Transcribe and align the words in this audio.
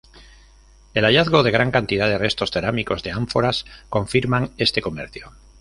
El 0.95 1.05
hallazgo 1.05 1.43
de 1.43 1.51
gran 1.51 1.69
cantidad 1.69 2.07
de 2.09 2.17
restos 2.17 2.49
cerámicos 2.49 3.03
de 3.03 3.11
ánforas 3.11 3.65
confirman 3.89 4.49
este 4.57 4.81
comercio. 4.81 5.31